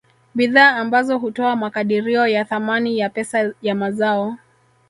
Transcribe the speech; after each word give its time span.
Bidhaa 0.35 0.75
ambazo 0.75 1.17
hutoa 1.17 1.55
makadirio 1.55 2.27
ya 2.27 2.45
thamani 2.45 2.99
ya 2.99 3.09
pesa 3.09 3.53
ya 3.61 3.75
mazao 3.75 4.37